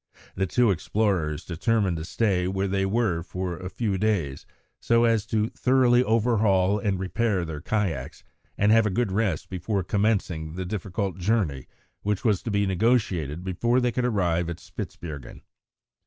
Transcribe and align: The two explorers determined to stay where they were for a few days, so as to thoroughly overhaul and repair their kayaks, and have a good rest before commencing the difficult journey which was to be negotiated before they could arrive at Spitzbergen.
The 0.33 0.47
two 0.47 0.71
explorers 0.71 1.45
determined 1.45 1.97
to 1.97 2.05
stay 2.05 2.47
where 2.47 2.67
they 2.67 2.87
were 2.87 3.21
for 3.21 3.55
a 3.57 3.69
few 3.69 3.99
days, 3.99 4.47
so 4.79 5.03
as 5.03 5.27
to 5.27 5.49
thoroughly 5.49 6.03
overhaul 6.03 6.79
and 6.79 6.99
repair 6.99 7.45
their 7.45 7.61
kayaks, 7.61 8.23
and 8.57 8.71
have 8.71 8.87
a 8.87 8.89
good 8.89 9.11
rest 9.11 9.47
before 9.47 9.83
commencing 9.83 10.53
the 10.55 10.65
difficult 10.65 11.19
journey 11.19 11.67
which 12.01 12.25
was 12.25 12.41
to 12.41 12.49
be 12.49 12.65
negotiated 12.65 13.43
before 13.43 13.79
they 13.79 13.91
could 13.91 14.05
arrive 14.05 14.49
at 14.49 14.59
Spitzbergen. 14.59 15.43